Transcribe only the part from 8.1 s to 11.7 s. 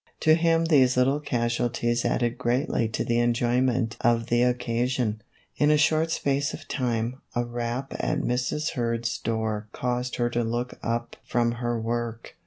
Mrs. Kurd's door caused her to look up from